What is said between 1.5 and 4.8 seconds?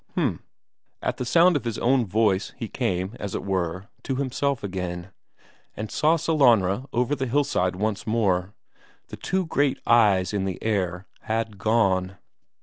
of his own voice he came, as it were, to himself